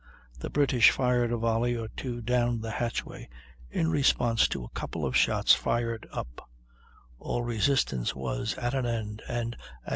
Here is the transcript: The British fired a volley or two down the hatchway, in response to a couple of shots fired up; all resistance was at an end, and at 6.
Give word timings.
The 0.39 0.49
British 0.49 0.89
fired 0.89 1.31
a 1.31 1.37
volley 1.37 1.77
or 1.77 1.87
two 1.89 2.21
down 2.21 2.59
the 2.59 2.71
hatchway, 2.71 3.29
in 3.69 3.91
response 3.91 4.47
to 4.47 4.63
a 4.63 4.69
couple 4.69 5.05
of 5.05 5.15
shots 5.15 5.53
fired 5.53 6.07
up; 6.11 6.49
all 7.19 7.43
resistance 7.43 8.15
was 8.15 8.55
at 8.57 8.73
an 8.73 8.87
end, 8.87 9.21
and 9.29 9.53
at 9.85 9.89
6. 9.89 9.89